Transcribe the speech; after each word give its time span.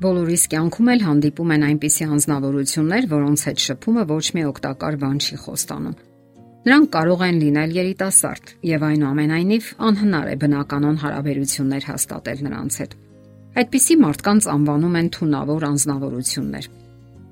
Բոլորիս 0.00 0.44
կյանքում 0.48 0.86
էլ 0.94 1.02
հանդիպում 1.04 1.50
են 1.52 1.64
այնպիսի 1.66 2.06
անznավորություններ, 2.14 3.06
որոնց 3.10 3.42
հետ 3.46 3.58
շփումը 3.64 4.04
ոչ 4.08 4.22
մի 4.36 4.44
օգտակար 4.50 4.94
բան 5.02 5.18
չի 5.20 5.36
խոստանում։ 5.42 5.96
Նրանք 6.60 6.88
կարող 6.94 7.24
են 7.26 7.40
լինել 7.40 7.74
երիտասարդ, 7.76 8.52
եւ 8.70 8.86
այնուամենայնիվ 8.88 9.68
անհնար 9.90 10.30
է 10.30 10.36
բնականon 10.40 10.96
հարաբերություններ 11.04 11.86
հաստատել 11.90 12.40
նրանց 12.48 12.78
հետ։ 12.80 12.96
Այդպիսի 13.60 13.96
մարդկանց 14.00 14.48
անվանում 14.56 14.96
են 15.00 15.10
թունավոր 15.20 15.66
անznավորություններ։ 15.68 16.70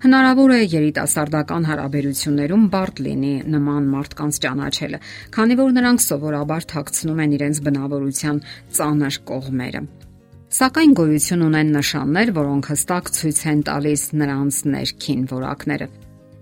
Հնարավոր 0.05 0.53
է 0.55 0.59
երիտասարդական 0.73 1.69
հարաբերություններում 1.69 2.67
բարդ 2.75 3.01
լինի 3.09 3.33
նման 3.55 3.89
մարդկանց 3.97 4.43
ճանաչելը, 4.45 5.01
քանի 5.35 5.57
որ 5.59 5.73
նրանք 5.79 6.05
սովորաբար 6.05 6.69
թաքցնում 6.75 7.25
են 7.25 7.35
իրենց 7.39 7.63
բնավորության 7.69 8.45
ծանր 8.79 9.19
կողմերը։ 9.33 9.83
Սակայն 10.49 10.95
գոյություն 10.97 11.43
ունեն 11.45 11.75
նշաններ, 11.77 12.31
որոնք 12.33 12.69
հստակ 12.73 13.09
ցույց 13.13 13.41
են 13.51 13.59
տալիս 13.69 14.05
նրանց 14.17 14.61
ներքին 14.73 15.27
որակները։ 15.29 15.89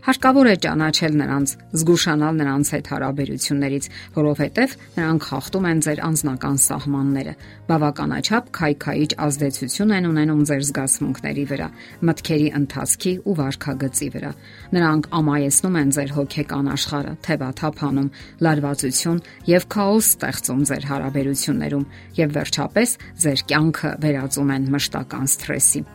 Հարկավոր 0.06 0.46
է 0.46 0.52
ճանաչել 0.62 1.15
նրանց, 1.19 1.52
զգուշանալ 1.80 2.37
նրանց 2.38 2.69
հետ 2.77 2.88
հարաբերություններից, 2.92 3.87
որովհետև 4.15 4.74
նրանք 4.95 5.24
խախտում 5.27 5.66
են 5.66 5.80
ձեր 5.82 6.02
անձնական 6.06 6.60
սահմանները։ 6.62 7.34
Բավականաչափ 7.66 8.52
քայքայիչ 8.55 9.10
ազդեցություն 9.27 9.95
են 9.96 10.06
ունենում 10.06 10.45
ձեր 10.46 10.62
զգացմունքների 10.69 11.45
վրա, 11.51 11.69
մտքերի 12.06 12.48
ընթացքի 12.60 13.12
ու 13.27 13.37
վարքագծի 13.42 14.09
վրա։ 14.15 14.30
Նրանք 14.79 15.10
ամայեցնում 15.19 15.79
են 15.82 15.91
ձեր 15.98 16.10
հոգեկան 16.23 16.70
աշխարհը, 16.77 17.15
թևաթափանում, 17.27 18.10
լարվածություն 18.46 19.23
եւ 19.51 19.70
քաոս 19.74 20.07
ստեղծում 20.15 20.66
ձեր 20.70 20.91
հարաբերություններում 20.95 21.87
եւ 22.23 22.29
վերջապես 22.38 22.98
ձեր 23.26 23.46
կյանքը 23.51 23.91
վերածում 24.07 24.51
են 24.54 24.74
մշտական 24.76 25.26
սթրեսի։ 25.35 25.87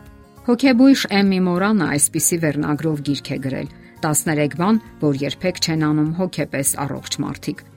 Հոգեբույժ 0.42 1.02
Էմի 1.22 1.38
Մորանը 1.46 1.86
այսպիսի 1.96 2.36
վերնագրով 2.42 3.02
գիրք 3.06 3.28
է 3.30 3.36
գրել 3.46 3.68
13 4.02 4.56
բան, 4.60 4.80
որ 5.02 5.20
երբեք 5.26 5.60
չեն 5.62 5.84
անում 5.88 6.10
հոգեպես 6.18 6.74
առողջ 6.86 7.18
մարդիկ։ 7.22 7.68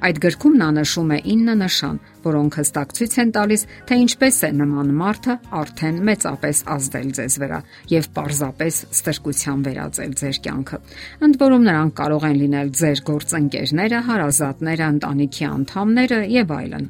Այդ 0.00 0.18
գրքում 0.24 0.54
նա 0.56 0.68
նշում 0.78 1.10
է 1.12 1.18
9 1.28 1.54
նշան, 1.60 1.96
որոնք 2.24 2.56
հստակ 2.60 2.92
ցույց 2.96 3.16
են 3.20 3.32
տալիս, 3.36 3.64
թե 3.90 3.98
ինչպես 4.00 4.38
է 4.48 4.50
նման 4.56 4.92
մարդը 4.96 5.34
արդեն 5.60 5.98
մեծապես 6.08 6.62
ազդել 6.74 7.10
ձեզ 7.20 7.36
վրա 7.42 7.60
եւ 7.92 8.08
պարզապես 8.16 8.80
ստրկության 8.96 9.64
վերածել 9.68 10.14
ձեր 10.24 10.40
կյանքը։ 10.48 10.80
Ընդ 11.28 11.40
որում 11.44 11.66
նրանք 11.68 11.96
կարող 12.00 12.28
են 12.30 12.38
լինել 12.40 12.70
ձեր 12.80 13.02
գործընկերները, 13.10 14.04
հարազատները, 14.08 14.92
ընտանիքի 14.96 15.50
անդամները 15.50 16.22
եւ 16.40 16.54
այլն։ 16.60 16.86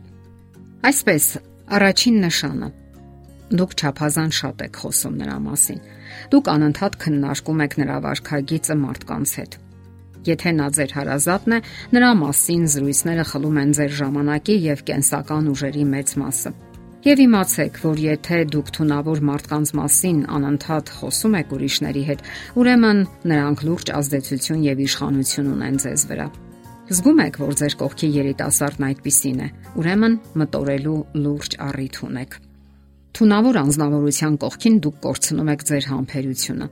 Այսպես, 0.90 1.26
առաջին 1.80 2.22
նշանը 2.30 2.70
Դուք 3.50 3.72
ճափազան 3.80 4.30
շատ 4.30 4.60
եք 4.62 4.76
խոսում 4.78 5.14
նրա 5.20 5.36
մասին։ 5.42 5.80
Դուք 6.30 6.48
անընդհատ 6.54 6.96
քննարկում 7.02 7.62
եք 7.64 7.72
նրա 7.80 7.96
վարքագիծը 8.04 8.76
մարդկանց 8.84 9.30
հետ։ 9.40 9.56
Եթե 10.30 10.50
նա 10.54 10.66
ձեր 10.76 10.92
հարազատն 10.94 11.54
է, 11.56 11.58
նրա 11.96 12.10
մասին 12.20 12.64
զրույցները 12.70 13.24
խլում 13.30 13.58
են 13.60 13.70
ձեր 13.78 13.94
ժամանակի 14.00 14.56
եւ 14.70 14.82
կենսական 14.90 15.48
ուժերի 15.50 15.84
մեծ 15.90 16.12
մասը։ 16.20 16.52
Եվ 17.00 17.20
իմացեք, 17.24 17.80
որ 17.80 18.00
եթե 18.04 18.38
դուք 18.52 18.70
թունավոր 18.76 19.22
մարդկանց 19.30 19.72
մասին 19.80 20.18
անընդհատ 20.36 20.92
խոսում 21.00 21.36
եք 21.40 21.54
ուրիշների 21.56 22.02
հետ, 22.10 22.24
ուրեմն 22.60 23.00
նրանք 23.32 23.64
լուրջ 23.70 23.92
ազդեցություն 23.96 24.60
եւ 24.68 24.84
իշխանություն 24.84 25.50
ունեն 25.54 25.80
ձեզ 25.80 26.04
վրա։ 26.12 26.28
Զգում 26.90 27.24
եք, 27.24 27.40
որ 27.40 27.56
ձեր 27.62 27.78
կողքի 27.80 28.12
երիտասարդն 28.20 28.86
այդպիսին 28.90 29.40
է, 29.40 29.50
ուրեմն 29.80 30.20
մտորելու 30.44 31.00
լուրջ 31.24 31.58
առիթ 31.70 32.00
ունեք։ 32.10 32.40
Թունավոր 33.16 33.56
անznավորության 33.60 34.36
կողքին 34.42 34.76
դուք 34.84 34.98
կորցնում 35.04 35.50
եք 35.52 35.62
ձեր 35.70 35.86
համբերությունը։ 35.90 36.66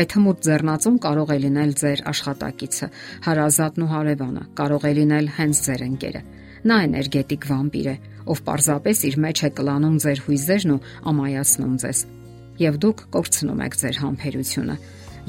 Այդ 0.00 0.14
հմուտ 0.16 0.42
ձեռնածուն 0.46 0.96
կարող 1.04 1.30
է 1.30 1.38
լինել 1.44 1.72
ձեր 1.80 2.02
աշխատակիցը, 2.10 2.88
հարազատն 3.26 3.84
ու 3.86 3.90
հարևանը, 3.90 4.42
կարող 4.60 4.86
է 4.86 4.92
լինել 5.00 5.30
հենց 5.40 5.62
ձեր 5.66 5.84
ընկերը։ 5.86 6.22
Նա 6.70 6.76
էներգետիկ 6.86 7.46
վամպիր 7.50 7.88
է, 7.90 7.96
ով 8.30 8.42
պարզապես 8.50 9.02
իր 9.10 9.16
մեջ 9.24 9.38
է 9.40 9.50
կլանում 9.60 9.96
ձեր 10.04 10.22
հույզերն 10.26 10.74
ու 10.74 10.80
ամայացնում 11.10 11.74
ձեզ։ 11.80 12.00
Եվ 12.60 12.74
դուք 12.84 12.98
կորցնում 13.14 13.62
եք 13.66 13.78
ձեր 13.80 14.00
համբերությունը։ 14.04 14.76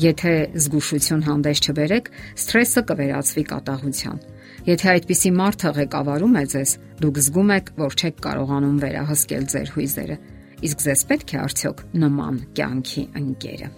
Եթե 0.01 0.33
զգուշություն 0.61 1.25
հանդես 1.27 1.61
չբերեք, 1.61 2.11
սթրեսը 2.41 2.81
կվերածվի 2.91 3.43
կատաղության։ 3.51 4.21
Եթե 4.67 4.91
այդպիսի 4.91 5.31
մարդը 5.41 5.71
ղեկավարում 5.77 6.35
է 6.37 6.43
ձեզ, 6.51 6.75
դուք 7.01 7.15
զգում 7.25 7.55
եք, 7.55 7.71
որ 7.81 7.95
չեք 7.97 8.21
կարողանում 8.25 8.77
վերահսկել 8.81 9.45
ձեր 9.51 9.71
հույզերը 9.77 10.17
Իսկ 10.61 10.81
ձեզ 10.85 11.01
պետք 11.09 11.31
է 11.33 11.37
արդյոք 11.41 11.79
նման 11.97 12.35
կյանքի 12.57 13.03
ընկերը։ 13.17 13.69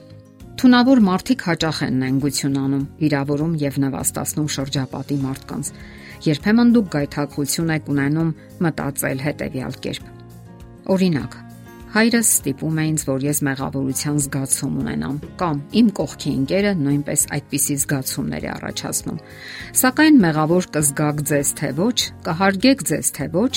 Թունավոր 0.60 1.02
մարդիկ 1.08 1.46
հաճախ 1.48 1.78
են 1.86 2.02
նենգություն 2.04 2.58
անում, 2.60 2.84
վիրավորում 3.00 3.54
եւ 3.62 3.78
նվաստացնում 3.84 4.50
շրջապատի 4.56 5.18
մարդկանց։ 5.24 5.70
Երբեմն 6.28 6.74
դուք 6.76 6.90
գայթակղություն 6.96 7.74
եք 7.78 7.90
ունենում 7.94 8.34
մտածել 8.68 9.24
հետեւյալ 9.24 9.80
կերպ։ 9.88 10.12
Օրինակ, 10.94 11.40
հայրս 11.94 12.30
ստիպում 12.34 12.78
է 12.82 12.84
ինձ, 12.90 13.02
որ 13.06 13.24
ես 13.28 13.40
մեղավորության 13.46 14.16
զգացում 14.24 14.78
ունենամ, 14.82 15.18
կամ 15.38 15.58
իմ 15.78 15.90
կողքի 16.00 16.32
ընկերը 16.34 16.72
նույնպես 16.80 17.26
այդպիսի 17.38 17.76
զգացումներ 17.84 18.48
է 18.48 18.50
առաջացնում։ 18.54 19.20
Սակայն 19.84 20.18
մեղավոր 20.24 20.68
կզգաք 20.74 21.22
ձեզ 21.30 21.52
թե 21.60 21.70
ոչ, 21.78 21.98
կհարգեք 22.26 22.82
ձեզ 22.90 23.12
թե 23.14 23.28
ոչ, 23.38 23.54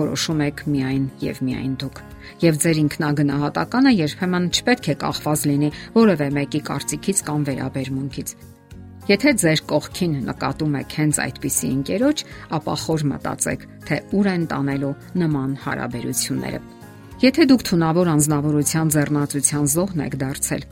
որոշում 0.00 0.40
եք 0.48 0.62
միայն 0.74 1.04
եւ 1.28 1.42
միայն 1.44 1.74
դուք։ 1.84 2.00
Եվ 2.44 2.58
ձեր 2.64 2.80
ինքնագնահատականը 2.84 3.92
երբեմն 3.94 4.48
չպետք 4.54 4.88
է 4.88 4.96
կախված 5.04 5.44
լինի 5.52 5.70
որևէ 5.94 6.28
մեկի 6.40 6.60
կարծիքից 6.72 7.20
կամ 7.28 7.44
վերաբերմունքից։ 7.52 8.34
Եթե 9.04 9.34
ձեր 9.44 9.60
կողքին 9.68 10.14
նկատում 10.30 10.78
եք 10.80 10.96
հենց 11.04 11.20
այդպիսի 11.24 11.68
ընկերոջ, 11.74 12.24
ապա 12.56 12.76
խոր 12.84 13.04
մտածեք, 13.12 13.68
թե 13.84 14.00
ուր 14.16 14.30
են 14.32 14.48
տանելու 14.54 14.94
նման 15.20 15.52
հարաբերությունները։ 15.66 16.62
Եթե 17.22 17.44
դուք 17.46 17.62
թունավոր 17.68 18.08
անznավորության 18.10 18.88
ձեռնացության 18.90 19.68
զոհն 19.70 20.00
եք 20.08 20.14
դարձել, 20.18 20.64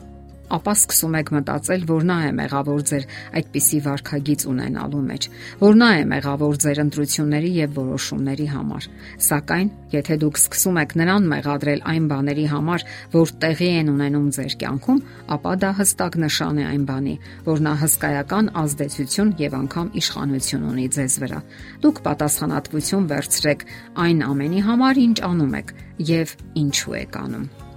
ապա 0.56 0.72
սկսում 0.76 1.16
եք 1.18 1.30
մտածել, 1.36 1.84
որ 1.88 2.06
նա 2.08 2.16
է 2.22 2.32
մեղավոր 2.38 2.82
ձեր 2.90 3.06
այդպիսի 3.40 3.78
վարքագիծ 3.86 4.44
ունենալու 4.52 5.02
մեջ, 5.08 5.28
որ 5.62 5.78
նա 5.82 5.88
է 5.96 6.02
մեղավոր 6.12 6.58
ձեր 6.62 6.80
ընտրությունների 6.82 7.50
եւ 7.56 7.74
որոշումների 7.78 8.46
համար։ 8.52 8.88
Սակայն, 9.28 9.70
եթե 9.92 10.18
դուք 10.22 10.40
սկսում 10.42 10.80
եք 10.82 10.94
նրան 11.02 11.28
մեղադրել 11.32 11.82
այն 11.92 12.06
բաների 12.12 12.46
համար, 12.52 12.86
որ 13.12 13.34
տեղի 13.42 13.70
են 13.82 13.92
ունենում 13.92 14.28
ձեր 14.36 14.56
կյանքում, 14.62 15.02
ապա 15.36 15.52
դա 15.62 15.72
հստակ 15.80 16.20
նշան 16.22 16.62
է 16.62 16.66
այն 16.72 16.86
բանի, 16.92 17.16
որ 17.48 17.64
նա 17.66 17.74
հսկայական 17.82 18.52
ազդեցություն 18.62 19.34
եւ 19.42 19.58
անգամ 19.62 19.92
իշխանություն 20.02 20.68
ունի 20.72 20.86
ձեզ 20.96 21.18
վրա։ 21.24 21.42
Դուք 21.82 22.02
պատասխանատվություն 22.06 23.10
վերցրեք 23.12 23.66
այն 24.06 24.24
ամենի 24.28 24.64
համար, 24.68 25.04
ինչ 25.08 25.18
անում 25.32 25.60
եք 25.62 25.76
եւ 26.12 26.38
ինչու 26.62 26.98
եք 27.02 27.22
անում։ 27.26 27.71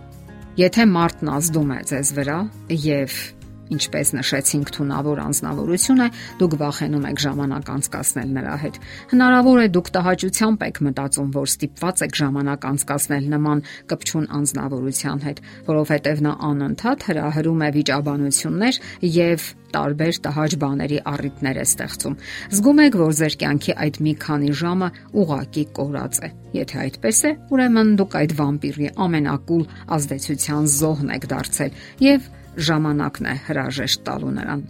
Եթե 0.55 0.85
մարդն 0.87 1.29
ազդում 1.35 1.71
է 1.75 1.77
ձեզ 1.89 2.09
վրա 2.15 2.35
եւ 2.79 3.15
Ինչպես 3.73 4.11
նշեցինք, 4.13 4.71
թունավոր 4.75 5.21
անznավորություն 5.25 6.03
է, 6.05 6.07
դուք 6.37 6.55
վախենում 6.61 7.07
եք 7.09 7.21
ժամանակ 7.25 7.71
անցկасնել 7.75 8.29
նրա 8.35 8.55
հետ։ 8.61 8.79
Հնարավոր 9.15 9.61
է 9.63 9.67
դուք 9.73 9.89
տհաճությամբ 9.95 10.65
եք 10.69 10.81
մտածում, 10.85 11.31
որ 11.33 11.49
ստիպված 11.49 12.03
եք 12.05 12.19
ժամանակ 12.21 12.67
անցկасնել 12.69 13.27
նման 13.33 13.65
կպչուն 13.89 14.29
անznավորության 14.39 15.25
հետ, 15.25 15.43
որովհետև 15.65 16.23
նա 16.25 16.33
անընդհատ 16.45 17.07
հրահրում 17.09 17.65
է 17.65 17.69
վիճաբանություններ 17.75 18.81
եւ 19.15 19.49
տարբեր 19.75 20.19
տհաճ 20.23 20.55
բաների 20.61 20.99
առիթներ 21.11 21.57
է 21.59 21.65
ստեղծում։ 21.65 22.15
Զգում 22.55 22.79
եք, 22.85 22.97
որ 23.01 23.11
ձեր 23.19 23.35
կյանքի 23.41 23.75
այդ 23.85 23.99
մի 24.05 24.13
քանի 24.23 24.53
ժամը 24.61 24.89
ուղակի 25.25 25.65
կորած 25.79 26.21
է։ 26.21 26.29
Եթե 26.55 26.79
այդպես 26.85 27.19
է, 27.25 27.31
ուրեմն 27.51 27.91
դուք 27.99 28.17
այդ 28.21 28.35
վամպիրի 28.39 28.89
ամենակուլ 29.05 29.67
ազդեցության 29.97 30.71
զոհն 30.79 31.13
եք 31.17 31.29
դարձել 31.35 31.79
եւ 32.05 32.29
ժամանակն 32.67 33.29
է 33.31 33.35
հրաժեշտ 33.47 34.03
տալու 34.05 34.33
նրան։ 34.35 34.61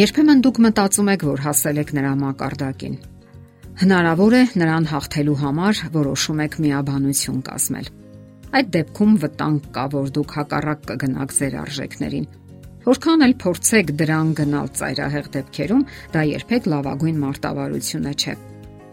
Երբեմն 0.00 0.42
դուք 0.44 0.58
մտածում 0.66 1.08
եք, 1.14 1.22
որ 1.30 1.40
հասել 1.46 1.80
եք 1.82 1.94
նրա 1.98 2.12
մակարդակին։ 2.20 2.98
Հնարավոր 3.80 4.34
է 4.36 4.42
նրան 4.60 4.86
հաղթելու 4.90 5.38
համար 5.40 5.80
որոշում 5.94 6.42
եք 6.44 6.58
միաբանություն 6.64 7.40
կազմել։ 7.46 7.88
Այդ 8.50 8.70
դեպքում 8.74 9.16
վտանգ 9.24 9.66
կա, 9.76 9.84
որ 9.94 10.12
դուք 10.16 10.34
հակառակ 10.40 10.84
կգնաք 10.90 11.34
ձեր 11.38 11.56
արժեքներին։ 11.60 12.28
Որքան 12.80 13.24
էլ 13.26 13.34
փորձեք 13.40 13.90
դրան 14.00 14.30
գնալ 14.40 14.70
ծայրահեղ 14.80 15.26
դեպքերում, 15.36 15.82
դա 16.14 16.22
երբեք 16.30 16.68
լավագույն 16.74 17.18
մարտավարությունը 17.24 18.14
չէ։ 18.20 18.36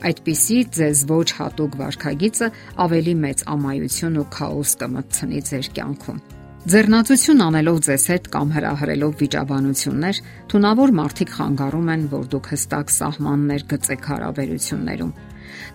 Այդպիսի 0.08 0.58
ձեզ 0.78 1.04
ոչ 1.10 1.28
հատուկ 1.42 1.78
վարքագիծը 1.82 2.50
ավելի 2.86 3.14
մեծ 3.26 3.46
ամայություն 3.58 4.20
ու 4.22 4.28
քաոս 4.38 4.76
կմտցնի 4.84 5.46
ձեր 5.52 5.72
կյանքում։ 5.78 6.37
Ձեռնացություն 6.68 7.42
անելով 7.46 7.78
ձեզ 7.86 8.06
հետ 8.12 8.26
կամ 8.34 8.50
հրահրելով 8.52 9.12
վիճաբանություններ, 9.22 10.18
թունավոր 10.52 10.92
մարդիկ 10.98 11.30
խանգարում 11.38 11.92
են, 11.94 12.04
որ 12.12 12.26
դուք 12.34 12.50
հստակ 12.52 12.92
սահմաններ 12.96 13.64
գծեք 13.72 14.10
հարաբերություններում։ 14.12 15.14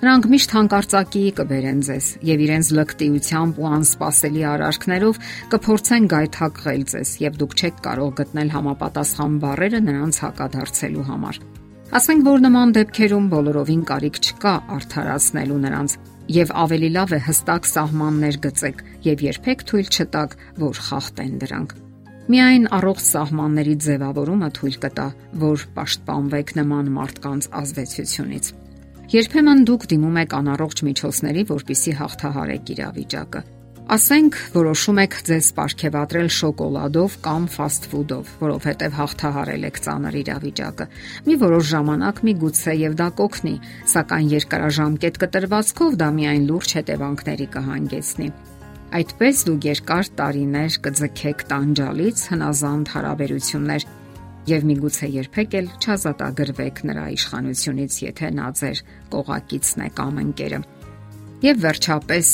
Նրանք 0.02 0.28
միշտ 0.34 0.54
հանկարծակի 0.58 1.24
կբերեն 1.40 1.80
ձեզ 1.88 2.10
եւ 2.28 2.44
իրենց 2.44 2.70
լկտիությամբ 2.76 3.62
ու 3.62 3.70
անսպասելի 3.72 4.44
արարքներով 4.52 5.24
կփորձեն 5.56 6.12
գայթակղել 6.12 6.86
ձեզ 6.92 7.16
եւ 7.24 7.40
դուք 7.40 7.56
չեք 7.56 7.82
կարող 7.88 8.14
գտնել 8.20 8.52
համապատասխան 8.52 9.42
բառերը 9.48 9.84
նրանց 9.88 10.22
հակադարձելու 10.28 11.08
համար։ 11.08 11.42
Ասենք 11.92 12.24
որ 12.28 12.48
նման 12.52 12.70
դեպքերում 12.76 13.32
բոլորովին 13.32 13.82
կարիք 13.88 14.20
չկա 14.28 14.52
արդարացնելու 14.76 15.62
նրանց 15.64 15.96
եւ 16.30 16.52
ավելի 16.64 16.90
լավ 16.96 17.14
է 17.16 17.20
հստակ 17.26 17.68
սահմաններ 17.72 18.36
գծեք 18.46 18.82
եւ 19.06 19.24
երբեք 19.26 19.64
թույլ 19.70 19.88
չտաք, 19.92 20.36
որ 20.62 20.82
խախտեն 20.88 21.34
դրանք։ 21.42 21.74
Միայն 22.32 22.66
առողջ 22.78 23.02
սահմանների 23.02 23.74
ձևավորումը 23.82 24.50
թույլ 24.58 24.76
կտա, 24.84 25.06
որ 25.42 25.64
պաշտպանվեք 25.76 26.52
նման 26.58 26.92
մարդկանց 26.96 27.48
ազդեցությունից։ 27.62 28.52
Երբեմն 29.12 29.64
դուք 29.68 29.88
դիմում 29.90 30.20
եք 30.22 30.36
անառողջ 30.38 30.84
միջոցների, 30.86 31.42
որpիսի 31.50 31.96
հաղթահարեք 31.98 32.72
իրավիճակը։ 32.76 33.42
Ասենք, 33.90 34.36
որոշում 34.54 34.98
եք 35.02 35.14
ձեզ 35.26 35.46
ապարգևատրել 35.52 36.28
շոկոլադով 36.30 37.14
կամ 37.24 37.46
ֆաստ 37.50 37.86
ֆուդով, 37.90 38.28
որովհետև 38.38 38.92
հաղթահարել 38.98 39.64
եք 39.68 39.80
ծանր 39.82 40.18
իրավիճակը։ 40.20 40.86
Մի 41.26 41.34
որոշ 41.42 41.64
ժամանակ 41.72 42.20
մի 42.22 42.34
գուցե 42.42 42.74
եւ 42.78 42.94
դա 43.00 43.08
կօգնի, 43.18 43.54
սակայն 43.92 44.28
երկարաժամկետ 44.32 45.18
կտրվածքով 45.24 45.96
դա 45.98 46.08
միայն 46.18 46.46
լուրջ 46.52 46.74
հետևանքների 46.78 47.48
կհանգեցնի։ 47.58 48.28
Այդպես 49.02 49.42
դուք 49.50 49.66
երկար 49.72 50.12
տարիներ 50.22 50.78
կձգեք 50.86 51.44
տանջալից 51.50 52.22
հնազանդ 52.32 52.92
հարաբերություններ 52.92 53.88
եւ 54.52 54.64
միգուցե 54.70 55.08
երբեք 55.16 55.58
էլ 55.58 55.72
չազատագրվեք 55.82 56.84
նրա 56.92 57.08
իշխանությունից, 57.18 57.98
եթե 58.06 58.30
նա 58.38 58.48
ձեր 58.62 58.86
կողակիցն 59.16 59.84
է 59.86 59.90
կամ 59.98 60.22
ընկերը։ 60.22 60.62
Եվ 61.42 61.56
վերջապես 61.58 62.28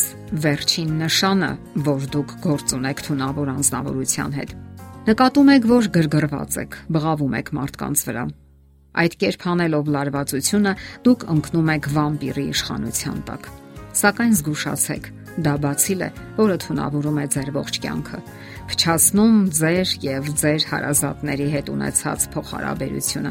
վերջին 0.45 0.91
նշանը, 1.01 1.49
որ 1.87 2.03
դուք 2.13 2.33
գործ 2.45 2.73
ունեք 2.77 2.99
թունավոր 3.07 3.51
անznավորության 3.55 4.35
հետ։ 4.37 4.51
Նկատում 5.09 5.53
եք, 5.55 5.69
որ 5.71 5.89
գրգռված 5.95 6.59
եք, 6.63 6.77
բղավում 6.93 7.37
եք 7.39 7.53
մարդկանց 7.57 8.03
վրա։ 8.09 8.25
Այդ 9.01 9.17
կերպ 9.23 9.47
հանելով 9.49 9.89
լարվածությունը 9.97 10.75
դուք 11.09 11.25
ընկնում 11.39 11.73
եք 11.79 11.89
վամպիրի 11.97 12.45
իշխանության 12.53 13.25
տակ։ 13.33 13.49
Սակայն 13.99 14.37
զգուշացեք, 14.39 15.11
Դա 15.39 15.53
բացիլ 15.63 16.01
է, 16.03 16.07
որը 16.35 16.55
թունավորում 16.65 17.19
է 17.23 17.25
ձեր 17.31 17.51
ողջ 17.55 17.77
կյանքը, 17.85 18.19
փչացնում 18.73 19.37
ձեր 19.55 19.93
եւ 20.03 20.31
ձեր 20.41 20.65
հարազատների 20.73 21.47
հետ 21.53 21.71
ունեցած 21.75 22.25
փոխհարաբերությունը։ 22.33 23.31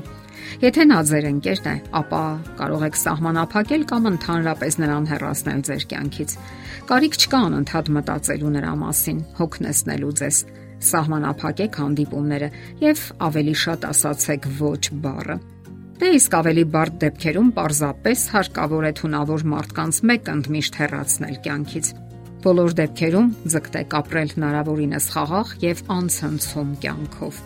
Եթե 0.62 0.86
նա 0.90 1.00
ձեր 1.08 1.26
ընկերն 1.32 1.68
է, 1.70 1.76
ապա 2.00 2.22
կարող 2.60 2.86
եք 2.88 2.96
սահմանափակել 3.02 3.84
կամ 3.92 4.08
ընդհանրապես 4.12 4.78
նրան 4.82 5.10
հեռացնել 5.12 5.62
ձեր 5.68 5.84
կյանքից։ 5.92 6.32
Կարիք 6.88 7.18
չկա 7.18 7.42
անընդհատ 7.48 7.92
մտածելու 7.98 8.54
նրա 8.58 8.74
մասին, 8.82 9.20
հոգնեցնելու 9.38 10.16
ձեզ։ 10.22 10.40
Սահմանափակեք 10.88 11.78
հանդիպումները 11.82 12.50
եւ 12.86 13.04
ավելի 13.28 13.56
շատ 13.68 13.88
ասացեք 13.92 14.50
ոչ 14.62 14.84
բառը։ 15.06 15.38
Դե 15.98 16.10
իսկ 16.14 16.36
ավելի 16.38 16.64
բարդ 16.74 16.98
դեպքերում 17.02 17.48
պարզապես 17.58 18.26
հարկավոր 18.34 18.86
է 18.86 18.92
թունավոր 19.00 19.46
մարդկանց 19.54 20.02
մեկ 20.12 20.30
ընդմիշտ 20.36 20.78
հեռացնել 20.84 21.40
կյանքից։ 21.48 21.92
Բոլոր 22.46 22.78
դեպքերում 22.78 23.34
ձգտեք 23.58 24.00
ապրել 24.04 24.34
հնարավորինս 24.38 25.12
խաղաղ 25.18 25.54
եւ 25.66 25.86
անցնցում 25.98 26.74
կյանքով։ 26.86 27.46